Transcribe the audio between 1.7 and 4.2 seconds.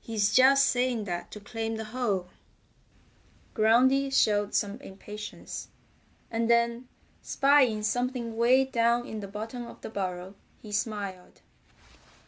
the hole." Groundy